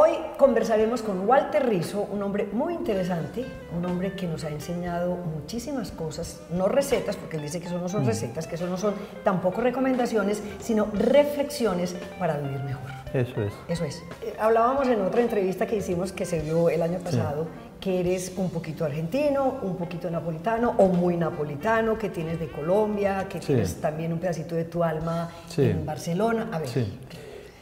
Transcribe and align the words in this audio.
Hoy 0.00 0.12
conversaremos 0.36 1.02
con 1.02 1.28
Walter 1.28 1.68
Rizzo, 1.68 2.06
un 2.12 2.22
hombre 2.22 2.48
muy 2.52 2.72
interesante, 2.72 3.44
un 3.76 3.84
hombre 3.84 4.12
que 4.12 4.28
nos 4.28 4.44
ha 4.44 4.48
enseñado 4.48 5.16
muchísimas 5.16 5.90
cosas, 5.90 6.38
no 6.52 6.68
recetas, 6.68 7.16
porque 7.16 7.36
él 7.36 7.42
dice 7.42 7.58
que 7.58 7.66
eso 7.66 7.80
no 7.80 7.88
son 7.88 8.06
recetas, 8.06 8.46
que 8.46 8.54
eso 8.54 8.68
no 8.68 8.76
son 8.76 8.94
tampoco 9.24 9.60
recomendaciones, 9.60 10.40
sino 10.60 10.86
reflexiones 10.92 11.96
para 12.16 12.36
vivir 12.36 12.60
mejor. 12.60 12.88
Eso 13.12 13.42
es. 13.42 13.52
Eso 13.66 13.84
es. 13.84 13.96
Eh, 14.22 14.36
hablábamos 14.38 14.86
en 14.86 15.00
otra 15.00 15.20
entrevista 15.20 15.66
que 15.66 15.74
hicimos 15.74 16.12
que 16.12 16.24
se 16.24 16.42
vio 16.42 16.70
el 16.70 16.82
año 16.82 17.00
pasado 17.00 17.48
que 17.80 17.98
eres 17.98 18.34
un 18.36 18.50
poquito 18.50 18.84
argentino, 18.84 19.56
un 19.62 19.74
poquito 19.74 20.08
napolitano 20.08 20.76
o 20.78 20.86
muy 20.86 21.16
napolitano, 21.16 21.98
que 21.98 22.08
tienes 22.08 22.38
de 22.38 22.46
Colombia, 22.46 23.26
que 23.28 23.40
tienes 23.40 23.80
también 23.80 24.12
un 24.12 24.20
pedacito 24.20 24.54
de 24.54 24.64
tu 24.64 24.84
alma 24.84 25.28
en 25.56 25.84
Barcelona. 25.84 26.50
A 26.52 26.60
ver, 26.60 26.68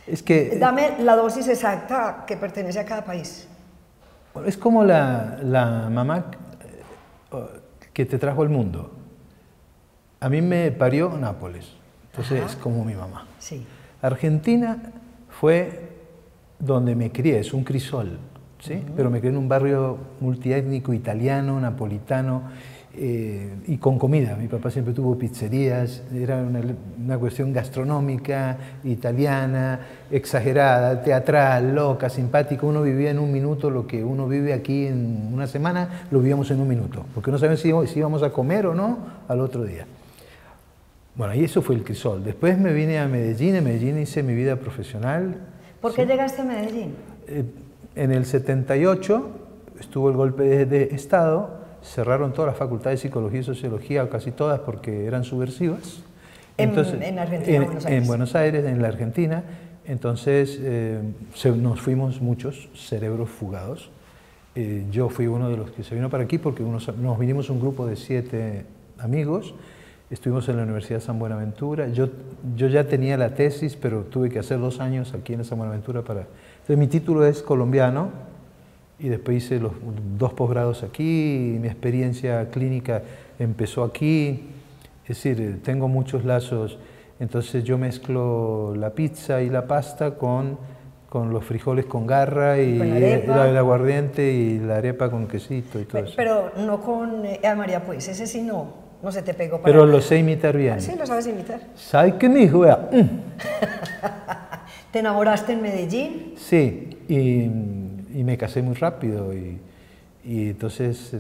es 0.07 0.23
que, 0.23 0.57
dame 0.59 0.97
la 1.01 1.17
dosis 1.17 1.49
exacta 1.49 2.25
que 2.27 2.37
pertenece 2.37 2.79
a 2.79 2.85
cada 2.85 3.05
país. 3.05 3.49
Es 4.45 4.57
como 4.57 4.85
la, 4.85 5.39
la 5.43 5.89
mamá 5.91 6.27
eh, 7.33 7.61
que 7.93 8.05
te 8.05 8.19
trajo 8.19 8.43
al 8.43 8.49
mundo. 8.49 8.93
A 10.21 10.29
mí 10.29 10.43
me 10.43 10.71
parió 10.71 11.11
Nápoles, 11.11 11.73
entonces 12.11 12.45
es 12.45 12.57
como 12.57 12.85
mi 12.85 12.95
mamá. 12.95 13.27
Sí. 13.39 13.67
Argentina 14.03 14.79
fue 15.29 15.89
donde 16.59 16.95
me 16.95 17.13
crié, 17.13 17.39
es 17.39 17.53
un 17.53 17.65
crisol, 17.65 18.19
¿sí? 18.61 18.83
pero 18.97 19.11
me 19.11 19.19
crié 19.19 19.33
en 19.33 19.39
un 19.39 19.49
barrio 19.49 19.99
multiétnico, 20.21 20.93
italiano, 20.93 21.61
napolitano, 21.61 22.43
eh, 22.99 23.51
y 23.67 23.77
con 23.77 23.99
comida. 23.99 24.37
Mi 24.37 24.49
papá 24.49 24.71
siempre 24.71 24.95
tuvo 24.95 25.19
pizzerías, 25.19 26.03
era 26.15 26.39
una, 26.39 27.19
cuestión 27.19 27.53
gastronómica, 27.53 28.57
italiana, 28.85 29.81
exagerada, 30.11 31.03
teatral, 31.03 31.75
loca, 31.75 32.09
simpática. 32.09 32.65
Uno 32.65 32.83
vivía 32.83 33.11
en 33.11 33.19
un 33.19 33.31
minuto 33.31 33.69
lo 33.69 33.87
que 33.87 34.03
uno 34.03 34.27
vive 34.27 34.55
aquí 34.55 34.87
en 34.87 35.29
una 35.33 35.47
semana, 35.47 36.07
lo 36.11 36.21
vivíamos 36.21 36.51
en 36.51 36.61
un 36.61 36.69
minuto, 36.69 37.05
porque 37.15 37.31
no 37.31 37.39
sabíamos 37.39 37.61
si, 37.61 37.93
si 37.93 37.99
íbamos 37.99 38.23
a 38.23 38.31
comer 38.31 38.67
o 38.67 38.75
no 38.75 38.99
al 39.29 39.41
otro 39.41 39.65
día. 39.65 39.87
Bueno, 41.15 41.35
y 41.35 41.45
eso 41.45 41.61
fue 41.61 41.75
el 41.75 41.85
crisol. 41.85 42.25
Después 42.25 42.59
me 42.59 42.73
vine 42.73 42.99
a 42.99 43.09
Medellín, 43.09 43.57
en 43.57 43.65
Medellín 43.65 43.99
hice 43.99 44.23
mi 44.23 44.35
vida 44.35 44.57
profesional. 44.57 45.37
¿Por 45.83 45.95
qué 45.95 46.07
llegaste 46.07 46.41
a 46.41 46.45
Medellín? 46.45 46.95
Eh, 47.29 47.45
en 47.95 48.13
el 48.13 48.25
78 48.25 49.29
estuvo 49.81 50.09
el 50.09 50.17
golpe 50.17 50.45
de, 50.45 50.65
de 50.65 50.83
Estado, 50.95 51.66
cerraron 51.87 52.33
todas 52.33 52.51
las 52.51 52.59
facultades 52.59 53.01
de 53.01 53.09
psicología 53.09 53.41
y 53.41 53.45
sociología, 53.45 54.09
casi 54.11 54.33
todas, 54.33 54.61
porque 54.61 55.07
eran 55.07 55.25
subversivas. 55.25 56.03
En, 56.59 56.71
en 56.71 57.19
Argentina, 57.19 57.57
en, 57.57 57.65
Buenos 57.65 57.87
Aires. 57.87 58.03
En 58.03 58.07
Buenos 58.07 58.35
Aires, 58.35 58.65
en 58.65 58.83
la 58.83 58.89
Argentina. 58.89 59.45
Entonces 59.87 60.59
eh, 60.63 61.01
nos 61.57 61.81
fuimos 61.81 62.21
muchos 62.21 62.69
cerebros 62.75 63.31
fugados. 63.31 63.91
Eh, 64.55 64.87
yo 64.91 65.09
fui 65.11 65.27
uno 65.27 65.49
de 65.49 65.57
los 65.57 65.71
que 65.71 65.85
se 65.85 65.95
vino 65.95 66.09
para 66.11 66.25
aquí 66.25 66.39
porque 66.39 66.63
nos 66.63 67.19
vinimos 67.19 67.51
un 67.51 67.61
grupo 67.61 67.87
de 67.87 67.97
siete 67.97 68.65
amigos. 68.99 69.55
Estuvimos 70.09 70.49
en 70.49 70.57
la 70.57 70.63
Universidad 70.63 71.01
de 71.01 71.05
San 71.05 71.19
Buenaventura. 71.19 71.89
Yo, 71.89 72.09
yo 72.57 72.69
ya 72.69 72.85
tenía 72.85 73.17
la 73.17 73.35
tesis, 73.35 73.77
pero 73.77 74.03
tuve 74.05 74.31
que 74.31 74.39
hacer 74.39 74.59
dos 74.59 74.81
años 74.81 75.15
aquí 75.15 75.35
en 75.35 75.45
San 75.45 75.59
Buenaventura 75.59 76.03
para... 76.03 76.21
Entonces 76.21 76.79
mi 76.79 76.87
título 76.87 77.27
es 77.27 77.43
colombiano, 77.43 78.11
y 78.99 79.09
después 79.09 79.45
hice 79.45 79.61
los 79.61 79.73
dos 80.19 80.33
posgrados 80.33 80.83
aquí, 80.83 81.55
y 81.55 81.59
mi 81.59 81.69
experiencia 81.69 82.49
clínica 82.51 83.03
empezó 83.39 83.85
aquí, 83.85 84.45
es 85.03 85.09
decir, 85.09 85.61
tengo 85.63 85.89
muchos 85.89 86.25
lazos, 86.25 86.79
entonces 87.21 87.65
yo 87.65 87.79
mezclo 87.79 88.75
la 88.77 88.91
pizza 88.91 89.43
y 89.43 89.51
la 89.51 89.67
pasta 89.67 90.17
con, 90.17 90.59
con 91.09 91.31
los 91.31 91.45
frijoles 91.45 91.87
con 91.87 92.07
garra 92.07 92.59
y 92.59 92.81
el 92.81 93.57
aguardiente 93.57 94.33
y 94.33 94.59
la 94.59 94.77
arepa 94.77 95.11
con 95.11 95.27
quesito 95.27 95.79
y 95.79 95.85
todo 95.85 95.93
pero, 95.93 96.07
eso. 96.07 96.15
Pero 96.17 96.53
no 96.67 96.81
con 96.81 97.25
eh, 97.25 97.41
María, 97.57 97.85
pues, 97.85 98.09
ese 98.09 98.27
sí 98.27 98.43
no, 98.43 98.69
no 99.03 99.13
se 99.13 99.23
te 99.23 99.35
pegó. 99.35 99.61
Para 99.61 99.73
pero 99.73 99.87
lo 99.87 100.01
sé 100.01 100.19
imitar 100.19 100.57
bien. 100.57 100.75
¿Ah, 100.75 100.81
sí, 100.81 100.95
lo 100.99 101.07
sabes 101.07 101.27
imitar. 101.27 101.61
¿Sabes 101.75 102.15
qué 102.15 102.29
me 102.29 102.41
dijo? 102.41 102.61
Mm. 102.61 103.09
¿Te 104.91 104.99
enamoraste 104.99 105.53
en 105.53 105.63
Medellín? 105.63 106.35
Sí, 106.37 106.99
y 107.09 107.49
y 108.17 108.25
me 108.25 108.39
casé 108.39 108.63
muy 108.63 108.75
rápido 108.75 109.35
y, 109.35 109.59
y 110.25 110.49
entonces 110.49 111.13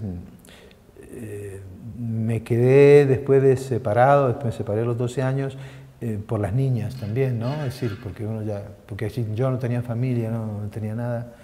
eh, 1.12 1.61
me 1.99 2.43
quedé 2.43 3.05
después 3.05 3.43
de 3.43 3.59
separado, 3.59 4.29
después 4.29 4.47
me 4.47 4.53
separé 4.53 4.81
a 4.81 4.84
los 4.87 4.97
12 4.97 5.23
años 5.23 5.59
eh, 6.01 6.19
por 6.27 6.41
las 6.41 6.55
niñas 6.55 6.97
también, 6.97 7.39
¿no? 7.39 7.53
Es 7.65 7.81
decir, 7.81 7.99
porque 8.03 8.25
uno 8.25 8.43
ya, 8.43 8.62
porque 8.87 9.11
yo 9.34 9.51
no 9.51 9.59
tenía 9.59 9.83
familia, 9.83 10.31
no, 10.31 10.69
tenía 10.71 10.95
nada 10.95 11.34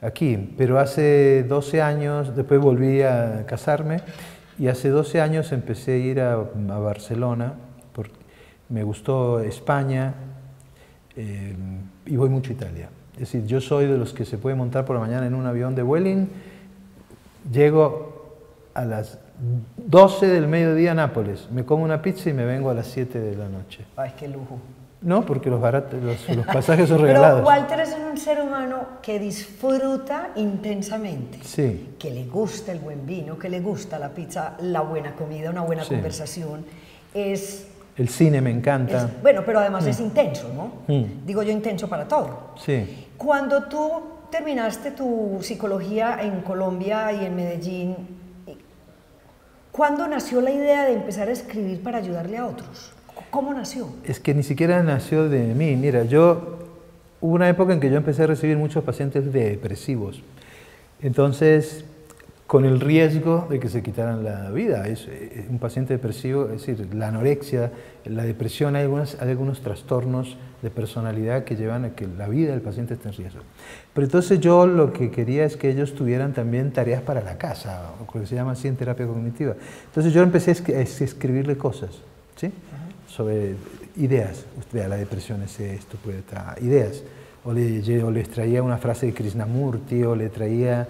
aquí, 0.00 0.52
pero 0.58 0.80
hace 0.80 1.44
12 1.44 1.80
años, 1.80 2.34
después 2.34 2.60
volví 2.60 3.02
a 3.02 3.44
casarme 3.46 4.00
y 4.58 4.66
hace 4.66 4.88
12 4.88 5.20
años 5.20 5.52
empecé 5.52 5.92
a 5.92 5.96
ir 5.96 6.20
a, 6.20 6.32
a 6.32 6.78
Barcelona, 6.78 7.54
porque 7.92 8.14
me 8.68 8.82
gustó 8.82 9.40
España 9.40 10.14
eh, 11.14 11.54
y 12.04 12.16
voy 12.16 12.28
mucho 12.30 12.50
a 12.50 12.54
Italia. 12.54 12.88
Es 13.18 13.32
decir, 13.32 13.46
yo 13.46 13.60
soy 13.60 13.86
de 13.86 13.98
los 13.98 14.14
que 14.14 14.24
se 14.24 14.38
puede 14.38 14.54
montar 14.54 14.84
por 14.84 14.94
la 14.94 15.00
mañana 15.00 15.26
en 15.26 15.34
un 15.34 15.44
avión 15.44 15.74
de 15.74 15.82
Vueling, 15.82 16.28
llego 17.50 18.36
a 18.74 18.84
las 18.84 19.18
12 19.76 20.28
del 20.28 20.46
mediodía 20.46 20.92
a 20.92 20.94
Nápoles, 20.94 21.48
me 21.50 21.64
como 21.64 21.82
una 21.82 22.00
pizza 22.00 22.30
y 22.30 22.32
me 22.32 22.44
vengo 22.44 22.70
a 22.70 22.74
las 22.74 22.86
7 22.86 23.18
de 23.18 23.36
la 23.36 23.48
noche. 23.48 23.84
Ay, 23.96 24.12
qué 24.16 24.28
lujo. 24.28 24.60
No, 25.00 25.26
porque 25.26 25.50
los, 25.50 25.60
baratos, 25.60 26.00
los, 26.00 26.46
pasajes 26.52 26.88
son 26.88 27.00
regalados. 27.00 27.40
Pero 27.40 27.48
Walter 27.48 27.80
es 27.80 27.96
un 28.08 28.16
ser 28.16 28.40
humano 28.40 28.86
que 29.02 29.18
disfruta 29.18 30.30
intensamente. 30.36 31.40
Sí. 31.42 31.94
Que 31.98 32.12
le 32.12 32.24
gusta 32.26 32.70
el 32.70 32.78
buen 32.78 33.04
vino, 33.04 33.36
que 33.36 33.48
le 33.48 33.58
gusta 33.58 33.98
la 33.98 34.10
pizza, 34.10 34.54
la 34.60 34.82
buena 34.82 35.16
comida, 35.16 35.50
una 35.50 35.62
buena 35.62 35.84
conversación. 35.84 36.64
Es 37.12 37.66
el 37.98 38.08
cine 38.08 38.40
me 38.40 38.50
encanta. 38.50 39.10
bueno, 39.20 39.42
pero 39.44 39.58
además 39.58 39.86
es 39.86 40.00
mm. 40.00 40.04
intenso, 40.04 40.50
¿no? 40.54 40.94
Mm. 40.94 41.26
Digo 41.26 41.42
yo 41.42 41.52
intenso 41.52 41.88
para 41.88 42.06
todo. 42.06 42.54
Sí. 42.64 43.08
Cuando 43.16 43.64
tú 43.64 43.90
terminaste 44.30 44.92
tu 44.92 45.38
psicología 45.42 46.18
en 46.22 46.42
Colombia 46.42 47.12
y 47.12 47.24
en 47.24 47.34
Medellín, 47.34 47.96
¿cuándo 49.72 50.06
nació 50.06 50.40
la 50.40 50.52
idea 50.52 50.84
de 50.84 50.94
empezar 50.94 51.28
a 51.28 51.32
escribir 51.32 51.82
para 51.82 51.98
ayudarle 51.98 52.38
a 52.38 52.46
otros? 52.46 52.92
¿Cómo 53.30 53.52
nació? 53.52 53.88
Es 54.04 54.20
que 54.20 54.32
ni 54.32 54.44
siquiera 54.44 54.82
nació 54.82 55.28
de 55.28 55.40
mí. 55.54 55.74
Mira, 55.74 56.04
yo 56.04 56.58
hubo 57.20 57.34
una 57.34 57.48
época 57.48 57.72
en 57.72 57.80
que 57.80 57.90
yo 57.90 57.96
empecé 57.96 58.22
a 58.22 58.26
recibir 58.28 58.56
muchos 58.56 58.84
pacientes 58.84 59.32
depresivos. 59.32 60.22
Entonces, 61.02 61.84
con 62.48 62.64
el 62.64 62.80
riesgo 62.80 63.46
de 63.50 63.60
que 63.60 63.68
se 63.68 63.82
quitaran 63.82 64.24
la 64.24 64.50
vida. 64.50 64.88
Es, 64.88 65.06
eh, 65.06 65.46
un 65.50 65.58
paciente 65.58 65.92
depresivo, 65.92 66.46
es 66.46 66.66
decir, 66.66 66.94
la 66.94 67.08
anorexia, 67.08 67.70
la 68.06 68.24
depresión, 68.24 68.74
hay, 68.74 68.84
algunos, 68.84 69.18
hay 69.20 69.28
algunos 69.28 69.60
trastornos 69.60 70.38
de 70.62 70.70
personalidad 70.70 71.44
que 71.44 71.56
llevan 71.56 71.84
a 71.84 71.90
que 71.90 72.06
la 72.06 72.26
vida 72.26 72.52
del 72.52 72.62
paciente 72.62 72.94
esté 72.94 73.10
en 73.10 73.14
riesgo. 73.16 73.42
Pero 73.92 74.06
entonces 74.06 74.40
yo 74.40 74.66
lo 74.66 74.94
que 74.94 75.10
quería 75.10 75.44
es 75.44 75.58
que 75.58 75.68
ellos 75.68 75.94
tuvieran 75.94 76.32
también 76.32 76.72
tareas 76.72 77.02
para 77.02 77.20
la 77.20 77.36
casa, 77.36 77.92
o 78.00 78.06
lo 78.06 78.20
que 78.22 78.26
se 78.26 78.34
llama 78.34 78.52
así 78.52 78.66
en 78.66 78.76
terapia 78.76 79.06
cognitiva. 79.06 79.54
Entonces 79.84 80.14
yo 80.14 80.22
empecé 80.22 80.52
a 80.52 80.80
escribirle 80.80 81.58
cosas, 81.58 81.90
¿sí? 82.36 82.50
Sobre 83.08 83.56
ideas. 83.96 84.46
Usted, 84.58 84.88
la 84.88 84.96
depresión 84.96 85.42
es 85.42 85.60
esto, 85.60 85.98
puede 86.02 86.20
estar, 86.20 86.56
ideas. 86.62 87.02
O, 87.44 87.52
le, 87.52 88.02
o 88.02 88.10
les 88.10 88.28
traía 88.28 88.62
una 88.62 88.78
frase 88.78 89.06
de 89.06 89.14
Krishnamurti, 89.14 90.02
o 90.02 90.14
le 90.14 90.28
traía 90.28 90.86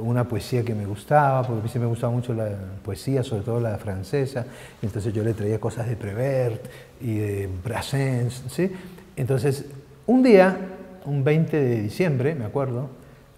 una 0.00 0.26
poesía 0.26 0.64
que 0.64 0.74
me 0.74 0.86
gustaba, 0.86 1.42
porque 1.46 1.60
a 1.60 1.62
mí 1.64 1.68
sí 1.68 1.78
me 1.78 1.86
gustaba 1.86 2.12
mucho 2.12 2.34
la 2.34 2.48
poesía, 2.84 3.22
sobre 3.22 3.42
todo 3.42 3.60
la 3.60 3.76
francesa, 3.78 4.46
entonces 4.80 5.12
yo 5.12 5.22
le 5.22 5.34
traía 5.34 5.58
cosas 5.58 5.88
de 5.88 5.96
Prévert 5.96 6.64
y 7.00 7.16
de 7.16 7.48
Brassens, 7.62 8.44
¿sí? 8.48 8.70
Entonces, 9.16 9.66
un 10.06 10.22
día, 10.22 10.56
un 11.04 11.22
20 11.22 11.56
de 11.56 11.82
diciembre, 11.82 12.34
me 12.34 12.44
acuerdo, 12.44 12.88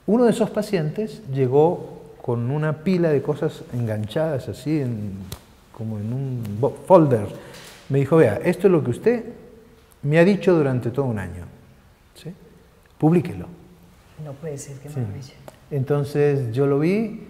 uno 0.06 0.24
de 0.24 0.30
esos 0.30 0.50
pacientes 0.50 1.22
llegó 1.32 2.02
con 2.20 2.50
una 2.50 2.84
pila 2.84 3.10
de 3.10 3.20
cosas 3.22 3.64
enganchadas 3.72 4.48
así, 4.48 4.82
como 5.76 5.98
en 5.98 6.12
un 6.12 6.72
folder. 6.86 7.26
Me 7.88 7.98
dijo, 7.98 8.16
vea, 8.16 8.40
esto 8.44 8.68
es 8.68 8.72
lo 8.72 8.82
que 8.82 8.90
usted 8.90 9.24
me 10.02 10.18
ha 10.18 10.24
dicho 10.24 10.54
durante 10.54 10.90
todo 10.90 11.06
un 11.06 11.18
año. 11.18 11.44
¿sí? 12.14 12.32
Publíquelo. 12.98 13.46
No 14.24 14.32
puede 14.32 14.58
ser, 14.58 14.76
qué 14.78 14.88
maravilla. 14.88 15.34
Entonces 15.70 16.54
yo 16.54 16.66
lo 16.66 16.78
vi 16.78 17.26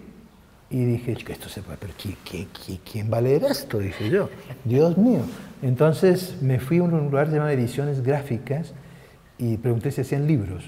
y 0.69 0.85
dije, 0.85 1.15
esto 1.29 1.49
se 1.49 1.61
puede, 1.61 1.77
pero 1.77 1.93
¿quién, 1.97 3.11
va 3.11 3.17
a 3.17 3.21
leer 3.21 3.43
esto? 3.45 3.79
Dije 3.79 4.09
yo, 4.09 4.29
Dios 4.63 4.97
mío. 4.97 5.21
Entonces 5.61 6.41
me 6.41 6.59
fui 6.59 6.79
a 6.79 6.83
un 6.83 6.91
lugar 6.91 7.29
llamado 7.29 7.49
Ediciones 7.49 8.03
Gráficas 8.03 8.73
y 9.37 9.57
pregunté 9.57 9.91
si 9.91 10.01
hacían 10.01 10.27
libros. 10.27 10.63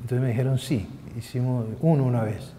Entonces 0.00 0.20
me 0.20 0.28
dijeron 0.28 0.58
sí, 0.58 0.88
hicimos 1.16 1.66
uno 1.80 2.04
una 2.04 2.22
vez. 2.22 2.52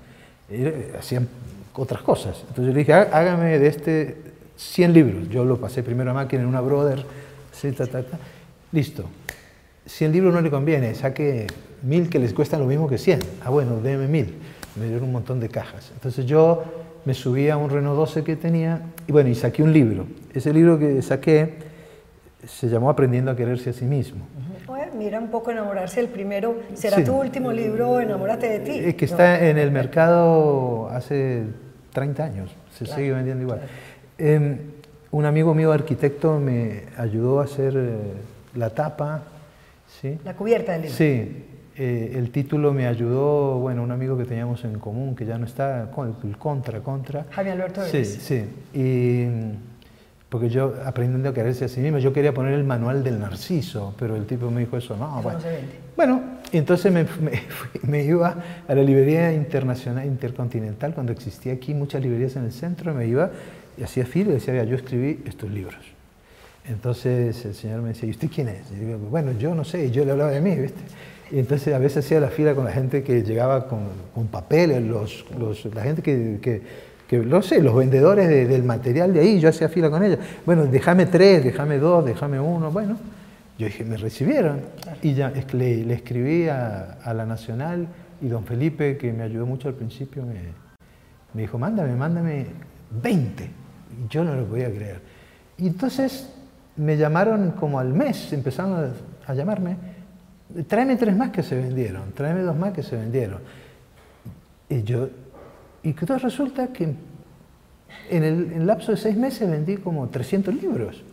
hacían 0.98 1.28
otras 1.74 2.02
cosas. 2.02 2.38
Entonces 2.42 2.66
yo 2.68 2.74
le 2.74 2.80
dije, 2.80 2.94
hágame 2.94 3.60
de 3.60 3.68
este 3.68 4.18
100 4.56 4.94
libros. 4.94 5.30
Yo 5.30 5.44
lo 5.44 5.60
pasé 5.60 5.84
primero 5.84 6.12
a 6.12 6.14
máquina 6.14 6.44
en 6.44 6.48
una 6.48 6.62
Brother, 6.62 7.06
listo. 8.72 9.06
100 9.86 10.12
libros 10.12 10.34
no 10.34 10.42
le 10.42 10.50
conviene, 10.50 10.96
saque 10.96 11.48
mil 11.84 12.10
que 12.10 12.20
les 12.20 12.34
cuestan 12.34 12.60
lo 12.60 12.66
mismo 12.66 12.88
que 12.88 12.98
100. 12.98 13.20
Ah, 13.44 13.50
bueno, 13.50 13.80
déme 13.82 14.08
mil. 14.08 14.34
Me 14.76 14.88
dieron 14.88 15.04
un 15.04 15.12
montón 15.12 15.40
de 15.40 15.50
cajas. 15.50 15.92
Entonces 15.94 16.26
yo 16.26 16.64
me 17.06 17.14
subí 17.14 17.50
a 17.50 17.58
un 17.58 17.70
Renault 17.70 17.96
12 17.98 18.24
que 18.24 18.36
tenía 18.36 18.82
y 19.08 19.12
bueno, 19.12 19.30
y 19.30 19.36
saqué 19.36 19.64
un 19.64 19.72
libro. 19.72 20.08
Ese 20.34 20.52
libro 20.52 20.78
que 20.80 21.02
saqué 21.02 21.54
se 22.46 22.68
llamó 22.68 22.90
Aprendiendo 22.90 23.32
a 23.32 23.36
quererse 23.36 23.70
a 23.70 23.74
sí 23.74 23.86
mismo. 23.86 24.26
mira 24.98 25.20
un 25.20 25.30
poco 25.30 25.52
enamorarse. 25.52 26.00
El 26.00 26.08
primero 26.08 26.56
será 26.74 27.04
tu 27.04 27.14
último 27.14 27.52
libro, 27.52 28.00
Enamórate 28.00 28.50
de 28.50 28.60
ti. 28.60 28.72
Es 28.72 28.96
que 28.96 29.06
está 29.06 29.48
en 29.48 29.58
el 29.58 29.72
mercado 29.72 30.90
hace 30.90 31.44
30 31.94 32.24
años, 32.24 32.56
se 32.78 32.86
sigue 32.86 33.12
vendiendo 33.12 33.44
igual. 33.44 33.62
Em, 34.18 34.58
un 35.12 35.26
amigo 35.26 35.54
mío 35.54 35.72
arquitecto 35.72 36.40
me 36.40 36.84
ayudó 36.98 37.40
a 37.40 37.46
hacer 37.46 37.74
eh, 37.76 37.98
la 38.56 38.70
tapa. 38.72 39.24
¿Sí? 40.02 40.18
La 40.24 40.36
cubierta 40.36 40.74
del 40.74 40.84
libro. 40.84 40.98
Sí, 40.98 41.46
eh, 41.78 42.14
el 42.16 42.32
título 42.32 42.74
me 42.74 42.88
ayudó, 42.88 43.60
bueno, 43.60 43.84
un 43.84 43.92
amigo 43.92 44.18
que 44.18 44.24
teníamos 44.24 44.64
en 44.64 44.80
común, 44.80 45.16
que 45.16 45.26
ya 45.26 45.38
no 45.38 45.46
está, 45.46 45.90
el 46.24 46.38
Contra, 46.38 46.80
Contra. 46.80 47.26
Javier 47.32 47.56
Alberto 47.56 47.84
Sí, 47.86 48.06
sí. 48.06 48.46
Y, 48.74 49.26
porque 50.30 50.50
yo, 50.50 50.74
aprendiendo 50.86 51.30
a 51.30 51.34
quererse 51.34 51.66
a 51.66 51.68
sí 51.68 51.82
mismo, 51.82 51.98
yo 51.98 52.14
quería 52.14 52.34
poner 52.34 52.54
el 52.54 52.64
manual 52.64 53.04
del 53.04 53.20
narciso, 53.20 53.94
pero 54.00 54.16
el 54.16 54.26
tipo 54.26 54.50
me 54.50 54.62
dijo 54.62 54.78
eso, 54.78 54.96
no, 54.96 55.22
bueno. 55.22 55.40
No 55.40 55.44
se 55.44 55.52
vende. 55.52 55.74
Bueno, 55.96 56.22
entonces 56.52 56.92
me, 56.92 57.06
me, 57.84 58.04
iba 58.04 58.36
a 58.68 58.76
la 58.76 58.82
librería 58.82 59.34
internacional, 59.34 60.06
intercontinental, 60.06 60.94
cuando 60.94 61.12
existía 61.12 61.54
aquí 61.54 61.74
muchas 61.74 62.02
librerías 62.02 62.36
en 62.38 62.46
el 62.46 62.52
centro, 62.52 62.94
me 62.94 63.06
iba 63.06 63.32
y 63.78 63.84
hacía 63.84 64.06
fila 64.06 64.32
y 64.32 64.34
decía, 64.36 64.64
yo 64.64 64.76
escribí 64.76 65.22
estos 65.26 65.50
libros. 65.52 65.95
Entonces 66.68 67.46
el 67.46 67.54
señor 67.54 67.82
me 67.82 67.90
decía, 67.90 68.08
¿y 68.08 68.12
usted 68.12 68.30
quién 68.34 68.48
es? 68.48 68.70
Yo 68.72 68.86
digo, 68.86 68.98
bueno, 68.98 69.32
yo 69.34 69.54
no 69.54 69.64
sé, 69.64 69.86
y 69.86 69.92
yo 69.92 70.04
le 70.04 70.12
hablaba 70.12 70.32
de 70.32 70.42
mí, 70.42 70.56
¿viste? 70.56 70.82
Y 71.32 71.40
entonces 71.40 71.74
a 71.74 71.80
veces 71.80 72.06
hacía 72.06 72.20
la 72.20 72.30
fila 72.30 72.56
con 72.56 72.66
la 72.66 72.72
gente 72.72 73.04
que 73.04 73.24
llegaba 73.24 73.68
con, 73.68 73.82
con 74.14 74.28
papeles, 74.28 74.82
los, 74.82 75.26
los, 75.38 75.66
la 75.74 75.84
gente 75.84 76.02
que, 76.02 76.40
que, 76.42 76.62
que, 77.08 77.18
no 77.18 77.42
sé, 77.42 77.62
los 77.62 77.76
vendedores 77.76 78.28
del 78.48 78.64
material 78.64 79.14
de 79.14 79.20
ahí, 79.22 79.40
yo 79.40 79.50
hacía 79.50 79.70
fila 79.70 79.90
con 79.90 80.04
ellos. 80.04 80.20
Bueno, 80.46 80.66
déjame 80.66 81.06
tres, 81.06 81.44
déjame 81.44 81.78
dos, 81.78 82.06
déjame 82.06 82.40
uno. 82.40 82.72
Bueno, 82.72 82.98
yo 83.58 83.66
dije, 83.66 83.84
me 83.84 83.98
recibieron. 83.98 84.62
Y 85.02 85.14
ya 85.14 85.32
le, 85.54 85.84
le 85.84 85.94
escribí 85.94 86.48
a, 86.48 86.98
a, 87.04 87.14
la 87.14 87.26
Nacional 87.26 87.88
y 88.22 88.28
don 88.28 88.44
Felipe, 88.44 88.98
que 88.98 89.12
me 89.12 89.24
ayudó 89.24 89.46
mucho 89.46 89.68
al 89.68 89.76
principio, 89.76 90.24
me, 90.24 90.36
me 91.34 91.42
dijo, 91.42 91.58
mándame, 91.58 91.96
mándame 91.96 92.46
20. 93.04 93.44
Y 93.44 93.50
yo 94.10 94.24
no 94.24 94.36
lo 94.36 94.46
podía 94.46 94.70
creer. 94.70 95.02
Y 95.58 95.68
entonces 95.68 96.30
me 96.78 96.98
llamaron 96.98 97.52
como 97.52 97.80
al 97.80 97.94
mes, 97.94 98.32
empezaron 98.34 98.94
a, 99.28 99.34
llamarme 99.34 99.78
tráeme 100.68 100.96
tres 100.96 101.16
más 101.16 101.32
que 101.32 101.44
se 101.44 101.56
vendieron, 101.56 102.12
tráeme 102.12 102.42
dos 102.42 102.56
más 102.56 102.74
que 102.74 102.84
se 102.84 102.96
vendieron. 102.96 103.40
Y 104.70 104.84
yo, 104.84 105.10
y 105.84 105.94
que 105.94 106.06
resulta 106.06 106.68
que 106.68 106.94
en 108.10 108.24
el 108.24 108.66
lapso 108.66 108.92
de 108.92 108.98
seis 108.98 109.18
meses 109.18 109.50
vendí 109.50 109.78
como 109.78 110.08
300 110.10 110.54
libros. 110.56 111.04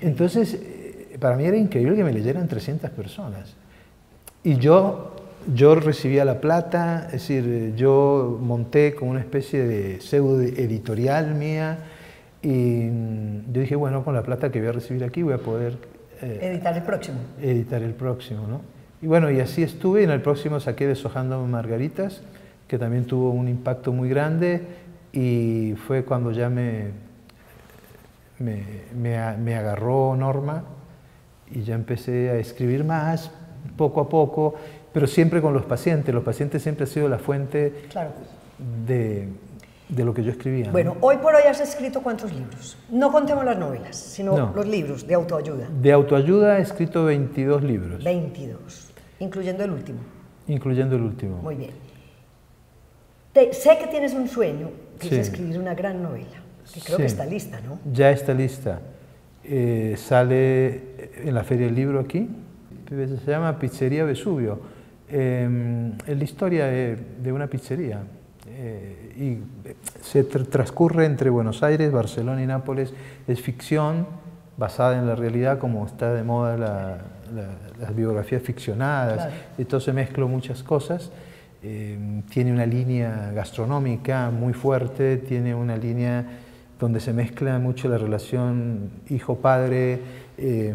Entonces, 0.00 0.54
eh, 0.54 1.16
para 1.20 1.36
mí 1.36 1.44
era 1.44 1.56
increíble 1.56 1.96
que 1.96 2.04
me 2.04 2.12
leyeran 2.12 2.48
300 2.48 2.90
personas. 2.90 3.54
Y 4.42 4.56
yo, 4.56 5.16
yo 5.54 5.74
recibía 5.74 6.24
la 6.24 6.40
plata, 6.40 7.06
es 7.06 7.12
decir, 7.12 7.74
yo 7.76 8.38
monté 8.40 8.94
como 8.94 9.12
una 9.12 9.20
especie 9.20 9.64
de 9.66 10.00
pseudo 10.00 10.42
editorial 10.42 11.34
mía 11.34 11.78
y 12.48 12.86
yo 13.52 13.60
dije, 13.60 13.74
bueno, 13.74 14.04
con 14.04 14.14
la 14.14 14.22
plata 14.22 14.52
que 14.52 14.60
voy 14.60 14.68
a 14.68 14.72
recibir 14.72 15.02
aquí 15.02 15.22
voy 15.22 15.34
a 15.34 15.38
poder 15.38 15.78
eh, 16.22 16.38
editar 16.42 16.76
el 16.76 16.84
próximo. 16.84 17.18
Editar 17.42 17.82
el 17.82 17.92
próximo, 17.92 18.46
¿no? 18.46 18.60
Y 19.02 19.08
bueno, 19.08 19.32
y 19.32 19.40
así 19.40 19.64
estuve, 19.64 20.04
en 20.04 20.10
el 20.10 20.22
próximo 20.22 20.60
saqué 20.60 20.86
Deshojando 20.86 21.44
Margaritas, 21.44 22.22
que 22.68 22.78
también 22.78 23.04
tuvo 23.04 23.30
un 23.30 23.48
impacto 23.48 23.92
muy 23.92 24.08
grande 24.08 24.62
y 25.12 25.74
fue 25.88 26.04
cuando 26.04 26.30
ya 26.30 26.48
me, 26.48 26.90
me, 28.38 28.62
me, 28.94 29.56
agarró 29.56 30.14
Norma 30.14 30.62
y 31.50 31.62
ya 31.62 31.74
empecé 31.74 32.30
a 32.30 32.36
escribir 32.36 32.84
más, 32.84 33.32
poco 33.76 34.00
a 34.00 34.08
poco, 34.08 34.54
pero 34.92 35.08
siempre 35.08 35.42
con 35.42 35.52
los 35.52 35.64
pacientes. 35.64 36.14
Los 36.14 36.22
pacientes 36.22 36.62
siempre 36.62 36.84
han 36.84 36.90
sido 36.90 37.08
la 37.08 37.18
fuente 37.18 37.88
de, 38.86 39.28
de 39.88 40.04
lo 40.04 40.12
que 40.12 40.22
yo 40.22 40.32
escribía. 40.32 40.70
Bueno, 40.70 40.96
hoy 41.00 41.16
por 41.18 41.34
hoy 41.34 41.42
has 41.48 41.60
escrito 41.60 42.02
cuántos 42.02 42.32
libros? 42.32 42.76
No 42.90 43.12
contemos 43.12 43.44
las 43.44 43.56
novelas, 43.56 43.96
sino 43.96 44.52
los 44.54 44.66
libros 44.66 45.06
de 45.06 45.14
autoayuda. 45.14 45.68
De 45.80 45.92
autoayuda 45.92 46.58
he 46.58 46.62
escrito 46.62 47.04
22 47.04 47.62
libros. 47.62 48.04
22, 48.04 48.92
incluyendo 49.20 49.64
el 49.64 49.70
último. 49.70 49.98
Incluyendo 50.48 50.96
el 50.96 51.02
último. 51.02 51.38
Muy 51.38 51.54
bien. 51.54 51.70
sé 53.52 53.78
que 53.78 53.86
tienes 53.86 54.12
un 54.14 54.28
sueño, 54.28 54.70
que 54.98 55.08
es 55.08 55.28
escribir 55.28 55.58
una 55.58 55.74
gran 55.74 56.02
novela, 56.02 56.42
que 56.72 56.80
creo 56.80 56.98
que 56.98 57.06
está 57.06 57.24
lista, 57.24 57.60
¿no? 57.60 57.78
Ya 57.92 58.10
está 58.10 58.34
lista. 58.34 58.80
Eh, 59.44 59.94
sale 59.96 61.22
en 61.24 61.32
la 61.32 61.44
Feria 61.44 61.66
del 61.66 61.76
Libro 61.76 62.00
aquí, 62.00 62.28
se 62.88 63.30
llama 63.30 63.56
Pizzería 63.58 64.04
Vesubio. 64.04 64.74
Eh, 65.08 65.92
es 66.04 66.18
la 66.18 66.24
historia 66.24 66.66
de 66.66 67.32
una 67.32 67.46
pizzería 67.46 68.02
eh, 68.48 69.12
y 69.16 69.38
se 70.02 70.24
transcurre 70.24 71.06
entre 71.06 71.30
Buenos 71.30 71.62
Aires, 71.62 71.92
Barcelona 71.92 72.42
y 72.42 72.46
Nápoles. 72.46 72.92
Es 73.26 73.40
ficción 73.40 74.06
basada 74.56 74.98
en 74.98 75.06
la 75.06 75.14
realidad, 75.14 75.58
como 75.58 75.86
está 75.86 76.12
de 76.14 76.22
moda 76.22 77.00
las 77.78 77.94
biografías 77.94 78.42
ficcionadas. 78.42 79.28
Entonces 79.58 79.94
mezclo 79.94 80.28
muchas 80.28 80.62
cosas. 80.62 81.10
Eh, 81.62 82.22
tiene 82.30 82.52
una 82.52 82.66
línea 82.66 83.32
gastronómica 83.34 84.30
muy 84.30 84.52
fuerte, 84.52 85.16
tiene 85.16 85.54
una 85.54 85.76
línea 85.76 86.24
donde 86.78 87.00
se 87.00 87.12
mezcla 87.12 87.58
mucho 87.58 87.88
la 87.88 87.98
relación 87.98 88.90
hijo-padre 89.08 89.98
eh, 90.36 90.74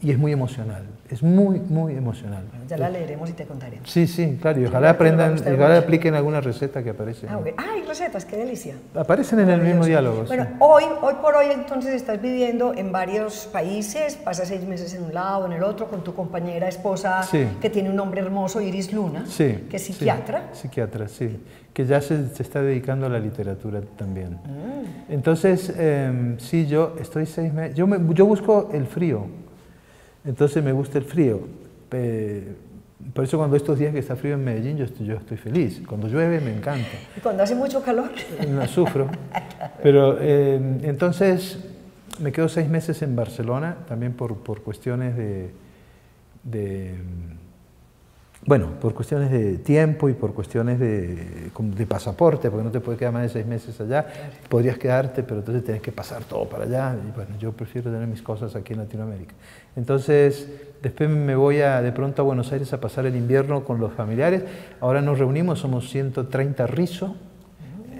y 0.00 0.12
es 0.12 0.18
muy 0.18 0.32
emocional. 0.32 0.84
Es 1.10 1.22
muy, 1.22 1.58
muy 1.58 1.94
emocional. 1.96 2.44
ya 2.68 2.76
la 2.76 2.88
leeremos 2.88 3.30
y 3.30 3.32
te 3.32 3.46
contaremos. 3.46 3.90
Sí, 3.90 4.06
sí, 4.06 4.38
claro. 4.40 4.60
Y 4.60 4.66
ojalá 4.66 4.90
aprendan, 4.90 5.34
ojalá 5.34 5.78
apliquen 5.78 6.14
alguna 6.14 6.40
receta 6.40 6.84
que 6.84 6.90
aparece. 6.90 7.26
Ah, 7.28 7.40
hay 7.56 7.82
recetas, 7.82 8.24
qué 8.24 8.36
delicia. 8.36 8.76
Aparecen 8.94 9.40
en 9.40 9.50
el 9.50 9.60
mismo 9.60 9.86
diálogo. 9.86 10.24
Bueno, 10.26 10.46
hoy, 10.60 10.84
hoy 11.02 11.14
por 11.20 11.34
hoy 11.34 11.46
entonces 11.52 11.94
estás 11.94 12.20
viviendo 12.22 12.74
en 12.74 12.92
varios 12.92 13.48
países, 13.52 14.16
pasas 14.16 14.48
seis 14.48 14.62
meses 14.64 14.94
en 14.94 15.04
un 15.04 15.14
lado, 15.14 15.46
en 15.46 15.52
el 15.52 15.64
otro, 15.64 15.88
con 15.88 16.04
tu 16.04 16.14
compañera 16.14 16.68
esposa, 16.68 17.26
que 17.60 17.70
tiene 17.70 17.90
un 17.90 17.96
nombre 17.96 18.20
hermoso, 18.20 18.60
Iris 18.60 18.92
Luna, 18.92 19.24
que 19.36 19.66
es 19.72 19.82
psiquiatra. 19.82 20.50
psiquiatra, 20.52 21.08
sí. 21.08 21.40
Que 21.72 21.86
ya 21.86 22.00
se, 22.00 22.28
se, 22.34 22.42
está 22.42 22.60
dedicando 22.60 23.06
a 23.06 23.08
la 23.08 23.20
literatura 23.20 23.80
también. 23.96 24.32
Mm. 24.32 25.12
Entonces, 25.12 25.72
em, 25.78 26.36
sí, 26.38 26.66
yo 26.66 26.96
estoy 27.00 27.24
seis 27.24 27.52
meses. 27.52 27.76
Yo, 27.76 27.86
yo 28.14 28.26
busco 28.26 28.70
el 28.72 28.86
frío. 28.86 29.26
Entonces 30.28 30.62
me 30.62 30.72
gusta 30.72 30.98
el 30.98 31.04
frío. 31.04 31.40
Por 33.14 33.24
eso 33.24 33.38
cuando 33.38 33.56
estos 33.56 33.78
días 33.78 33.94
que 33.94 33.98
está 33.98 34.14
frío 34.14 34.34
en 34.34 34.44
Medellín 34.44 34.76
yo 34.76 34.84
estoy, 34.84 35.06
yo 35.06 35.16
estoy 35.16 35.38
feliz. 35.38 35.80
Cuando 35.88 36.06
llueve 36.06 36.38
me 36.40 36.54
encanta. 36.54 36.86
¿Y 37.16 37.20
cuando 37.20 37.42
hace 37.42 37.54
mucho 37.54 37.82
calor? 37.82 38.10
No 38.48 38.66
sufro. 38.68 39.08
Pero 39.82 40.18
eh, 40.20 40.60
entonces 40.82 41.58
me 42.18 42.30
quedo 42.30 42.50
seis 42.50 42.68
meses 42.68 43.00
en 43.00 43.16
Barcelona, 43.16 43.78
también 43.88 44.12
por, 44.12 44.36
por 44.36 44.60
cuestiones 44.60 45.16
de, 45.16 45.50
de 46.42 46.94
bueno, 48.46 48.70
por 48.80 48.94
cuestiones 48.94 49.30
de 49.30 49.58
tiempo 49.58 50.08
y 50.08 50.14
por 50.14 50.32
cuestiones 50.32 50.78
de, 50.78 51.50
de, 51.54 51.86
pasaporte, 51.86 52.50
porque 52.50 52.64
no 52.64 52.70
te 52.70 52.80
puedes 52.80 52.98
quedar 52.98 53.12
más 53.12 53.22
de 53.22 53.28
seis 53.28 53.46
meses 53.46 53.80
allá, 53.80 54.06
podrías 54.48 54.78
quedarte, 54.78 55.22
pero 55.22 55.40
entonces 55.40 55.64
tienes 55.64 55.82
que 55.82 55.90
pasar 55.92 56.22
todo 56.22 56.48
para 56.48 56.64
allá, 56.64 56.96
y 57.06 57.14
bueno, 57.14 57.36
yo 57.38 57.52
prefiero 57.52 57.90
tener 57.90 58.06
mis 58.06 58.22
cosas 58.22 58.54
aquí 58.54 58.74
en 58.74 58.78
Latinoamérica. 58.80 59.34
Entonces, 59.76 60.48
después 60.80 61.10
me 61.10 61.34
voy 61.34 61.60
a, 61.60 61.82
de 61.82 61.90
pronto 61.92 62.22
a 62.22 62.24
Buenos 62.24 62.52
Aires 62.52 62.72
a 62.72 62.80
pasar 62.80 63.06
el 63.06 63.16
invierno 63.16 63.64
con 63.64 63.80
los 63.80 63.92
familiares, 63.92 64.44
ahora 64.80 65.02
nos 65.02 65.18
reunimos, 65.18 65.58
somos 65.58 65.90
130 65.90 66.66
rizos, 66.68 67.10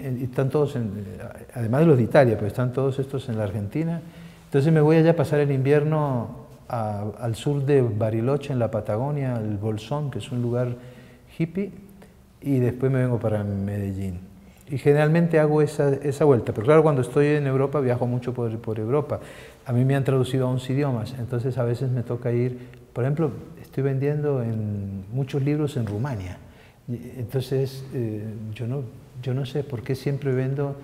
y 0.01 0.23
están 0.23 0.49
todos, 0.49 0.77
en, 0.77 1.05
además 1.53 1.81
de 1.81 1.85
los 1.87 1.97
de 1.97 2.03
Italia, 2.03 2.35
pero 2.35 2.47
están 2.47 2.71
todos 2.71 2.97
estos 2.99 3.27
en 3.27 3.37
la 3.37 3.43
Argentina, 3.43 4.01
entonces 4.45 4.71
me 4.71 4.79
voy 4.81 4.97
allá 4.97 5.11
a 5.11 5.15
pasar 5.15 5.41
el 5.41 5.51
invierno 5.51 6.48
al 6.69 7.35
sur 7.35 7.65
de 7.65 7.81
Bariloche, 7.81 8.53
en 8.53 8.59
la 8.59 8.69
Patagonia, 8.69 9.37
el 9.37 9.57
Bolsón, 9.57 10.11
que 10.11 10.19
es 10.19 10.31
un 10.31 10.41
lugar 10.41 10.75
hippie, 11.37 11.71
y 12.41 12.59
después 12.59 12.91
me 12.91 12.99
vengo 12.99 13.19
para 13.19 13.43
Medellín. 13.43 14.19
Y 14.69 14.77
generalmente 14.77 15.39
hago 15.39 15.63
esa, 15.63 15.93
esa 15.95 16.25
vuelta, 16.25 16.53
pero 16.53 16.65
claro, 16.65 16.83
cuando 16.83 17.01
estoy 17.01 17.25
en 17.27 17.47
Europa 17.47 17.79
viajo 17.79 18.05
mucho 18.05 18.33
por, 18.33 18.55
por 18.59 18.79
Europa. 18.79 19.19
A 19.65 19.73
mí 19.73 19.83
me 19.83 19.95
han 19.95 20.03
traducido 20.03 20.45
a 20.45 20.51
11 20.51 20.73
idiomas, 20.73 21.15
entonces 21.17 21.57
a 21.57 21.63
veces 21.63 21.89
me 21.89 22.03
toca 22.03 22.31
ir, 22.31 22.69
por 22.93 23.03
ejemplo, 23.03 23.31
estoy 23.61 23.83
vendiendo 23.83 24.43
en 24.43 25.05
muchos 25.11 25.41
libros 25.41 25.75
en 25.75 25.87
Rumania. 25.87 26.37
Entonces, 26.87 27.83
eh, 27.93 28.23
yo, 28.53 28.67
no, 28.67 28.83
yo 29.23 29.33
no 29.33 29.45
sé 29.45 29.63
por 29.63 29.81
qué 29.81 29.95
siempre 29.95 30.33
vendo, 30.33 30.75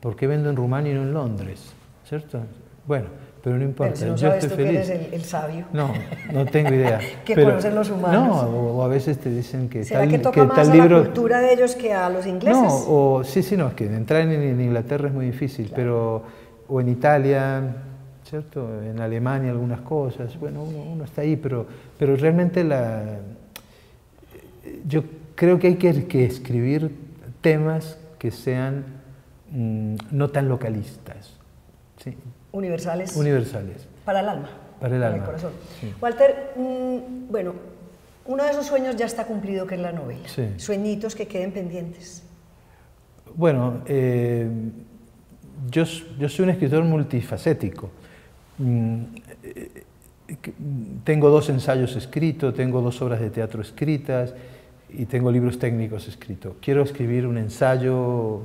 por 0.00 0.16
qué 0.16 0.26
vendo 0.26 0.50
en 0.50 0.56
Rumania 0.56 0.92
y 0.92 0.94
no 0.96 1.02
en 1.02 1.14
Londres, 1.14 1.72
¿cierto? 2.04 2.40
Bueno, 2.88 3.06
pero 3.42 3.56
no 3.56 3.64
importa. 3.64 3.94
Pero 3.94 4.04
si 4.04 4.10
no 4.10 4.16
yo 4.16 4.28
sabes 4.28 4.44
estoy 4.44 4.48
tú 4.48 4.64
feliz. 4.64 4.86
que 4.86 4.92
eres 4.94 5.08
el, 5.08 5.14
el 5.14 5.24
sabio. 5.24 5.66
No, 5.72 5.92
no 6.32 6.46
tengo 6.46 6.70
idea. 6.70 6.98
que 7.24 7.34
pero, 7.34 7.50
conocen 7.50 7.74
los 7.74 7.90
humanos. 7.90 8.26
No, 8.26 8.40
o, 8.40 8.82
a 8.82 8.88
veces 8.88 9.18
te 9.18 9.30
dicen 9.30 9.68
que 9.68 9.84
¿Será 9.84 10.00
tal, 10.00 10.08
que 10.08 10.18
toca 10.18 10.40
que 10.40 10.46
más 10.46 10.56
tal 10.56 10.70
a 10.70 10.74
libro. 10.74 10.98
la 10.98 11.04
cultura 11.04 11.40
de 11.40 11.52
ellos 11.52 11.76
que 11.76 11.92
a 11.92 12.08
los 12.08 12.26
ingleses? 12.26 12.60
No, 12.60 12.68
o 12.68 13.22
sí, 13.24 13.42
sí, 13.42 13.56
no, 13.56 13.68
es 13.68 13.74
que 13.74 13.84
entrar 13.84 14.22
en, 14.22 14.32
en 14.32 14.60
Inglaterra 14.60 15.08
es 15.08 15.14
muy 15.14 15.26
difícil, 15.26 15.70
pero 15.74 16.22
o 16.66 16.80
en 16.80 16.88
Italia, 16.88 17.62
¿cierto? 18.24 18.82
En 18.82 19.00
Alemania 19.00 19.50
algunas 19.50 19.82
cosas, 19.82 20.38
bueno, 20.40 20.62
uno, 20.62 20.82
uno 20.82 21.04
está 21.04 21.20
ahí, 21.22 21.36
pero, 21.36 21.66
pero 21.98 22.16
realmente 22.16 22.64
la, 22.64 23.18
yo 24.86 25.04
creo 25.34 25.58
que 25.58 25.68
hay 25.68 25.76
que, 25.76 26.06
que 26.06 26.24
escribir 26.24 26.90
temas 27.40 27.98
que 28.18 28.30
sean 28.30 28.84
mm, 29.50 29.96
no 30.10 30.28
tan 30.28 30.48
localistas, 30.48 31.38
¿sí? 32.02 32.16
Universales. 32.52 33.14
universales. 33.16 33.86
Para 34.04 34.20
el 34.20 34.28
alma. 34.28 34.50
Para 34.80 34.96
el 34.96 35.02
alma, 35.02 35.24
corazón. 35.24 35.52
sí. 35.80 35.92
Walter, 36.00 36.52
mm, 36.56 37.30
bueno, 37.30 37.54
uno 38.26 38.44
de 38.44 38.50
esos 38.50 38.66
sueños 38.66 38.96
ya 38.96 39.06
está 39.06 39.24
cumplido, 39.24 39.66
que 39.66 39.74
es 39.74 39.80
la 39.80 39.92
novela. 39.92 40.28
Sí. 40.28 40.48
Sueñitos 40.56 41.14
que 41.14 41.26
queden 41.26 41.52
pendientes. 41.52 42.22
Bueno, 43.34 43.82
eh, 43.86 44.48
yo, 45.70 45.84
soy 45.86 46.44
un 46.44 46.50
escritor 46.50 46.84
multifacético. 46.84 47.90
Mm, 48.58 49.02
eh, 49.42 49.84
mm, 50.58 50.98
tengo 51.04 51.30
dos 51.30 51.48
ensayos 51.48 51.96
escritos, 51.96 52.54
tengo 52.54 52.80
dos 52.80 53.00
obras 53.02 53.20
de 53.20 53.30
teatro 53.30 53.62
escritas 53.62 54.34
y 54.90 55.06
tengo 55.06 55.30
libros 55.30 55.58
técnicos 55.58 56.08
escritos. 56.08 56.54
Quiero 56.60 56.82
escribir 56.82 57.26
un 57.26 57.38
ensayo 57.38 58.40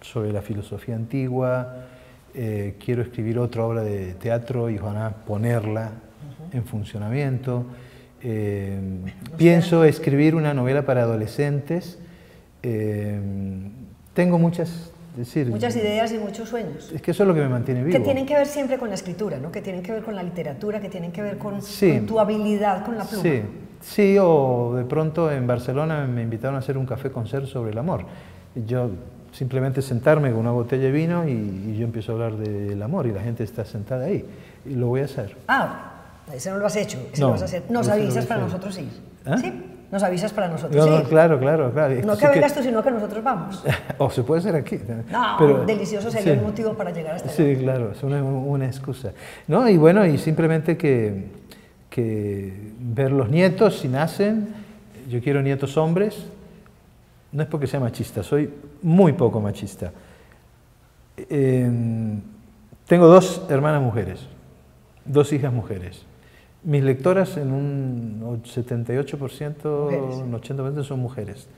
sobre 0.00 0.32
la 0.32 0.42
filosofía 0.42 0.94
antigua, 0.94 1.86
eh, 2.34 2.74
quiero 2.84 3.02
escribir 3.02 3.38
otra 3.38 3.64
obra 3.64 3.82
de 3.82 4.14
teatro 4.14 4.70
y 4.70 4.78
ojalá 4.78 5.10
ponerla 5.26 5.92
en 6.52 6.64
funcionamiento. 6.64 7.66
Eh, 8.22 8.80
pienso 9.36 9.84
escribir 9.84 10.34
una 10.34 10.54
novela 10.54 10.84
para 10.84 11.02
adolescentes. 11.02 11.98
Eh, 12.62 13.20
tengo 14.14 14.38
muchas, 14.38 14.90
decir, 15.16 15.46
Muchas 15.48 15.76
ideas 15.76 16.12
y 16.12 16.18
muchos 16.18 16.48
sueños. 16.48 16.90
es 16.94 17.00
que 17.00 17.12
eso 17.12 17.22
es 17.22 17.28
lo 17.28 17.34
que 17.34 17.40
me 17.40 17.48
mantiene 17.48 17.84
vivo. 17.84 17.96
Que 17.96 18.02
tienen 18.04 18.26
que 18.26 18.34
ver 18.34 18.46
siempre 18.46 18.78
con 18.78 18.88
la 18.88 18.94
escritura, 18.96 19.38
¿no? 19.38 19.52
Que 19.52 19.62
tienen 19.62 19.82
que 19.82 19.92
ver 19.92 20.02
con 20.02 20.16
la 20.16 20.22
literatura, 20.22 20.80
que 20.80 20.88
tienen 20.88 21.12
que 21.12 21.22
ver 21.22 21.38
con, 21.38 21.62
Sí. 21.62 21.92
con 21.96 22.06
tu 22.06 22.18
habilidad 22.20 22.84
con 22.84 22.98
la 22.98 23.04
pluma. 23.04 23.22
Sí, 23.22 23.42
sí, 23.80 24.16
o 24.20 24.74
de 24.76 24.84
pronto 24.84 25.30
en 25.30 25.46
Barcelona 25.46 26.04
me 26.06 26.22
invitaron 26.22 26.56
a 26.56 26.58
hacer 26.58 26.76
un 26.76 26.86
café 26.86 27.10
concert 27.10 27.46
sobre 27.46 27.70
el 27.70 27.78
amor. 27.78 28.04
Yo 28.66 28.90
simplemente 29.32 29.82
sentarme 29.82 30.30
con 30.30 30.40
una 30.40 30.50
botella 30.50 30.84
de 30.84 30.90
vino 30.90 31.28
y, 31.28 31.32
y 31.32 31.76
yo 31.78 31.84
empiezo 31.84 32.12
a 32.12 32.14
hablar 32.14 32.36
del 32.36 32.82
amor 32.82 33.06
y 33.06 33.12
la 33.12 33.20
gente 33.22 33.44
está 33.44 33.64
sentada 33.64 34.06
ahí. 34.06 34.24
Y 34.66 34.74
lo 34.74 34.88
voy 34.88 35.00
a 35.02 35.04
hacer. 35.04 35.36
Ah, 35.48 35.92
ese 36.32 36.50
no 36.50 36.58
lo 36.58 36.66
has 36.66 36.76
hecho, 36.76 36.98
ese 37.12 37.20
No, 37.20 37.28
lo 37.28 37.32
vas 37.34 37.42
a 37.42 37.44
hacer. 37.46 37.62
Nos 37.70 37.88
avisas 37.88 38.26
para 38.26 38.40
nosotros 38.40 38.78
ir. 38.78 38.88
¿Ah? 39.24 39.36
Sí, 39.38 39.52
nos 39.90 40.02
avisas 40.02 40.32
para 40.32 40.48
nosotros 40.48 40.84
No, 40.84 40.90
no, 40.90 41.00
ir. 41.02 41.08
claro, 41.08 41.38
claro, 41.38 41.70
claro. 41.72 41.94
No 42.04 42.14
Sí 42.14 42.20
que 42.20 42.28
vengas 42.28 42.54
tú, 42.54 42.62
sino 42.62 42.82
que 42.82 42.90
nosotros 42.90 43.22
vamos. 43.24 43.64
o 43.98 44.10
se 44.10 44.22
puede 44.22 44.40
hacer 44.40 44.54
aquí. 44.56 44.78
No, 45.10 45.36
pero- 45.38 45.64
delicioso 45.64 46.10
sería 46.10 46.34
sí. 46.34 46.38
el 46.38 46.44
motivo 46.44 46.74
para 46.74 46.90
llegar 46.90 47.14
hasta 47.14 47.28
allá. 47.28 47.36
Sí, 47.36 47.56
claro, 47.62 47.92
es 47.92 48.02
una, 48.02 48.22
una 48.22 48.66
excusa. 48.66 49.12
¿No? 49.46 49.68
Y 49.68 49.76
bueno, 49.76 50.04
y 50.04 50.18
simplemente 50.18 50.76
que, 50.76 51.26
que 51.90 52.72
ver 52.80 53.12
los 53.12 53.28
nietos, 53.30 53.78
si 53.78 53.88
nacen, 53.88 54.48
yo 55.08 55.20
quiero 55.22 55.40
nietos 55.42 55.76
hombres, 55.78 56.26
no 57.32 57.42
es 57.42 57.48
porque 57.48 57.66
sea 57.66 57.80
machista, 57.80 58.22
soy 58.22 58.50
muy 58.82 59.12
poco 59.12 59.40
machista. 59.40 59.92
Eh, 61.16 61.70
tengo 62.86 63.06
dos 63.06 63.42
hermanas 63.50 63.82
mujeres, 63.82 64.20
dos 65.04 65.32
hijas 65.32 65.52
mujeres. 65.52 66.04
Mis 66.64 66.82
lectoras 66.82 67.36
en 67.36 67.52
un 67.52 68.42
78%, 68.44 69.84
Mujeres. 69.84 70.16
un 70.16 70.32
80% 70.32 70.84
son 70.84 71.00
mujeres. 71.00 71.48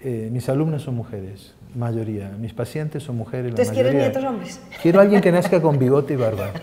Eh, 0.00 0.28
mis 0.32 0.48
alumnas 0.48 0.82
son 0.82 0.96
mujeres, 0.96 1.54
mayoría. 1.76 2.28
Mis 2.38 2.52
pacientes 2.52 3.02
son 3.04 3.16
mujeres. 3.16 3.50
Entonces, 3.50 3.72
¿quieres 3.72 3.94
nietos 3.94 4.24
hombres? 4.24 4.60
Quiero 4.82 4.98
a 4.98 5.02
alguien 5.02 5.20
que 5.20 5.30
nazca 5.30 5.62
con 5.62 5.78
bigote 5.78 6.14
y 6.14 6.16
barba. 6.16 6.50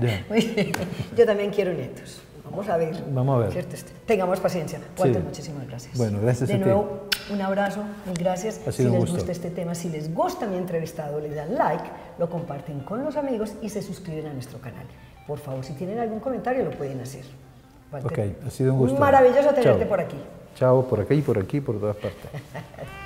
Ya. 0.00 0.24
Muy 0.28 0.40
bien. 0.40 0.72
Yo 1.16 1.24
también 1.26 1.50
quiero 1.50 1.72
nietos. 1.72 2.22
Vamos 2.50 2.68
a 2.68 2.76
ver. 2.76 3.04
Vamos 3.10 3.36
a 3.36 3.38
ver. 3.40 3.52
¿Cierto? 3.52 3.74
Este, 3.74 3.92
Tengamos 4.06 4.40
paciencia. 4.40 4.78
Walter, 4.98 5.20
Sí. 5.22 5.26
muchísimas 5.26 5.66
gracias. 5.68 5.96
Bueno, 5.98 6.18
gracias 6.22 6.48
De 6.48 6.54
a 6.54 6.58
ti. 6.58 6.64
nuevo, 6.64 7.00
un 7.30 7.40
abrazo, 7.42 7.82
mil 8.06 8.16
gracias. 8.18 8.60
Ha 8.66 8.72
si 8.72 8.78
sido 8.78 8.88
un 8.90 8.94
les 8.94 9.00
gusto. 9.02 9.16
gusta 9.16 9.32
este 9.32 9.50
tema, 9.50 9.74
si 9.74 9.88
les 9.88 10.12
gusta 10.14 10.46
mi 10.46 10.56
entrevistado, 10.56 11.20
le 11.20 11.34
dan 11.34 11.54
like, 11.56 11.84
lo 12.18 12.28
comparten 12.30 12.80
con 12.80 13.04
los 13.04 13.16
amigos 13.16 13.52
y 13.62 13.68
se 13.68 13.82
suscriben 13.82 14.26
a 14.26 14.32
nuestro 14.32 14.58
canal. 14.60 14.86
Por 15.26 15.38
favor, 15.38 15.64
si 15.64 15.72
tienen 15.74 15.98
algún 15.98 16.20
comentario, 16.20 16.64
lo 16.64 16.70
pueden 16.70 17.00
hacer. 17.00 17.24
Walter, 17.92 18.12
Ok, 18.12 18.46
ha 18.46 18.50
sido 18.50 18.72
un 18.74 18.78
gusto. 18.80 18.98
Maravilloso 18.98 19.50
tenerte 19.54 19.80
Chao. 19.80 19.88
por 19.88 20.00
aquí. 20.00 20.16
Chao, 20.56 20.82
por 20.88 21.00
aquí, 21.00 21.20
por 21.22 21.38
aquí, 21.38 21.60
por 21.60 21.78
todas 21.78 21.96
partes. 21.96 22.30